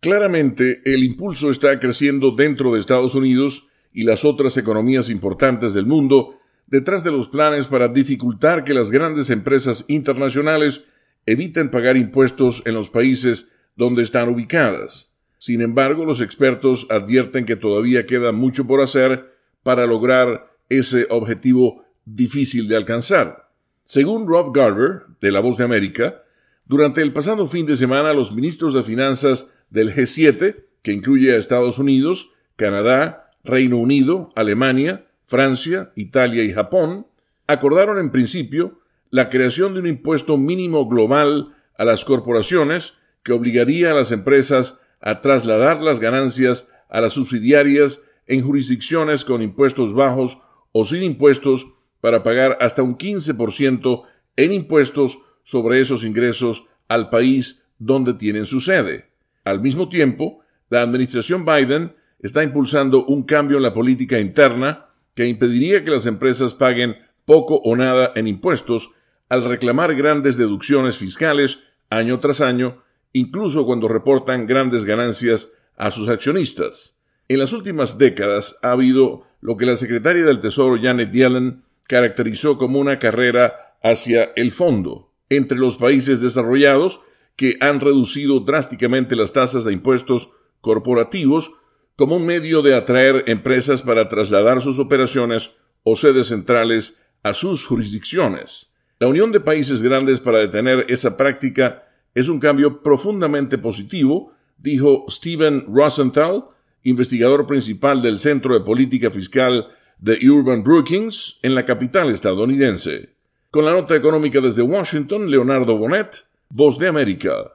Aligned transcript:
Claramente, 0.00 0.80
el 0.86 1.04
impulso 1.04 1.50
está 1.50 1.78
creciendo 1.78 2.30
dentro 2.30 2.72
de 2.72 2.80
Estados 2.80 3.14
Unidos 3.14 3.68
y 3.92 4.04
las 4.04 4.24
otras 4.24 4.56
economías 4.56 5.10
importantes 5.10 5.74
del 5.74 5.84
mundo 5.84 6.38
detrás 6.66 7.04
de 7.04 7.10
los 7.10 7.28
planes 7.28 7.66
para 7.66 7.88
dificultar 7.88 8.64
que 8.64 8.72
las 8.72 8.90
grandes 8.90 9.28
empresas 9.28 9.84
internacionales 9.88 10.84
eviten 11.26 11.70
pagar 11.70 11.98
impuestos 11.98 12.62
en 12.64 12.74
los 12.74 12.88
países 12.88 13.50
donde 13.76 14.02
están 14.02 14.30
ubicadas. 14.30 15.12
Sin 15.36 15.60
embargo, 15.60 16.06
los 16.06 16.22
expertos 16.22 16.86
advierten 16.88 17.44
que 17.44 17.56
todavía 17.56 18.06
queda 18.06 18.32
mucho 18.32 18.66
por 18.66 18.80
hacer 18.80 19.32
para 19.62 19.86
lograr 19.86 20.50
ese 20.70 21.06
objetivo 21.10 21.84
difícil 22.06 22.68
de 22.68 22.76
alcanzar. 22.76 23.50
Según 23.84 24.26
Rob 24.26 24.54
Garver, 24.54 25.02
de 25.20 25.30
La 25.30 25.40
Voz 25.40 25.58
de 25.58 25.64
América, 25.64 26.22
durante 26.64 27.02
el 27.02 27.12
pasado 27.12 27.46
fin 27.46 27.66
de 27.66 27.76
semana 27.76 28.12
los 28.12 28.32
ministros 28.32 28.72
de 28.72 28.84
Finanzas 28.84 29.50
del 29.70 29.94
G7, 29.94 30.64
que 30.82 30.92
incluye 30.92 31.32
a 31.32 31.38
Estados 31.38 31.78
Unidos, 31.78 32.30
Canadá, 32.56 33.30
Reino 33.44 33.78
Unido, 33.78 34.32
Alemania, 34.36 35.06
Francia, 35.26 35.92
Italia 35.96 36.44
y 36.44 36.52
Japón, 36.52 37.06
acordaron 37.46 37.98
en 37.98 38.10
principio 38.10 38.80
la 39.10 39.28
creación 39.28 39.74
de 39.74 39.80
un 39.80 39.86
impuesto 39.86 40.36
mínimo 40.36 40.88
global 40.88 41.54
a 41.76 41.84
las 41.84 42.04
corporaciones 42.04 42.94
que 43.22 43.32
obligaría 43.32 43.90
a 43.90 43.94
las 43.94 44.12
empresas 44.12 44.80
a 45.00 45.20
trasladar 45.20 45.80
las 45.80 46.00
ganancias 46.00 46.68
a 46.88 47.00
las 47.00 47.12
subsidiarias 47.14 48.02
en 48.26 48.42
jurisdicciones 48.42 49.24
con 49.24 49.42
impuestos 49.42 49.94
bajos 49.94 50.38
o 50.72 50.84
sin 50.84 51.02
impuestos 51.02 51.66
para 52.00 52.22
pagar 52.22 52.58
hasta 52.60 52.82
un 52.82 52.96
15% 52.96 54.02
en 54.36 54.52
impuestos 54.52 55.18
sobre 55.42 55.80
esos 55.80 56.04
ingresos 56.04 56.64
al 56.88 57.10
país 57.10 57.64
donde 57.78 58.14
tienen 58.14 58.46
su 58.46 58.60
sede. 58.60 59.09
Al 59.50 59.60
mismo 59.60 59.88
tiempo, 59.88 60.40
la 60.68 60.82
administración 60.82 61.44
Biden 61.44 61.96
está 62.20 62.44
impulsando 62.44 63.04
un 63.06 63.24
cambio 63.24 63.56
en 63.56 63.64
la 63.64 63.74
política 63.74 64.20
interna 64.20 64.86
que 65.14 65.26
impediría 65.26 65.84
que 65.84 65.90
las 65.90 66.06
empresas 66.06 66.54
paguen 66.54 66.96
poco 67.24 67.56
o 67.56 67.74
nada 67.76 68.12
en 68.14 68.28
impuestos 68.28 68.90
al 69.28 69.44
reclamar 69.44 69.94
grandes 69.96 70.36
deducciones 70.36 70.98
fiscales 70.98 71.64
año 71.88 72.20
tras 72.20 72.40
año, 72.40 72.82
incluso 73.12 73.66
cuando 73.66 73.88
reportan 73.88 74.46
grandes 74.46 74.84
ganancias 74.84 75.52
a 75.76 75.90
sus 75.90 76.08
accionistas. 76.08 76.98
En 77.28 77.40
las 77.40 77.52
últimas 77.52 77.98
décadas 77.98 78.56
ha 78.62 78.70
habido 78.70 79.26
lo 79.40 79.56
que 79.56 79.66
la 79.66 79.76
secretaria 79.76 80.24
del 80.24 80.40
Tesoro 80.40 80.80
Janet 80.80 81.10
Yellen 81.10 81.64
caracterizó 81.88 82.56
como 82.56 82.78
una 82.78 83.00
carrera 83.00 83.74
hacia 83.82 84.30
el 84.36 84.52
fondo 84.52 85.12
entre 85.28 85.58
los 85.58 85.76
países 85.76 86.20
desarrollados 86.20 87.00
que 87.40 87.56
han 87.60 87.80
reducido 87.80 88.40
drásticamente 88.40 89.16
las 89.16 89.32
tasas 89.32 89.64
de 89.64 89.72
impuestos 89.72 90.28
corporativos 90.60 91.52
como 91.96 92.16
un 92.16 92.26
medio 92.26 92.60
de 92.60 92.74
atraer 92.74 93.24
empresas 93.28 93.80
para 93.80 94.10
trasladar 94.10 94.60
sus 94.60 94.78
operaciones 94.78 95.56
o 95.82 95.96
sedes 95.96 96.26
centrales 96.26 97.00
a 97.22 97.32
sus 97.32 97.64
jurisdicciones. 97.64 98.74
La 98.98 99.08
Unión 99.08 99.32
de 99.32 99.40
Países 99.40 99.80
Grandes 99.80 100.20
para 100.20 100.40
detener 100.40 100.84
esa 100.90 101.16
práctica 101.16 101.84
es 102.14 102.28
un 102.28 102.40
cambio 102.40 102.82
profundamente 102.82 103.56
positivo, 103.56 104.34
dijo 104.58 105.06
Steven 105.08 105.64
Rosenthal, 105.66 106.44
investigador 106.82 107.46
principal 107.46 108.02
del 108.02 108.18
Centro 108.18 108.52
de 108.52 108.66
Política 108.66 109.10
Fiscal 109.10 109.68
de 109.98 110.18
Urban 110.28 110.62
Brookings 110.62 111.38
en 111.42 111.54
la 111.54 111.64
capital 111.64 112.10
estadounidense. 112.10 113.14
Con 113.50 113.64
la 113.64 113.72
nota 113.72 113.96
económica 113.96 114.42
desde 114.42 114.60
Washington, 114.60 115.30
Leonardo 115.30 115.78
Bonet, 115.78 116.28
Voz 116.52 116.76
de 116.76 116.88
América. 116.88 117.48